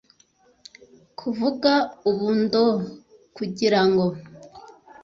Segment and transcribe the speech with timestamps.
[1.05, 1.73] ukuvuga
[2.09, 2.83] ubu ndo t
[3.35, 4.05] kugira ngo